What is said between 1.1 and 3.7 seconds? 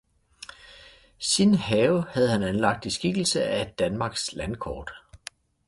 Sin have havde han anlagt i skikkelse af